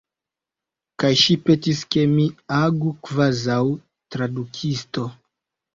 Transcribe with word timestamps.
Kaj 1.03 1.11
ŝi 1.23 1.35
petis, 1.49 1.83
ke 1.97 2.07
mi 2.15 2.25
agu 2.63 2.97
kvazaŭ 3.09 3.63
tradukisto. 4.17 5.11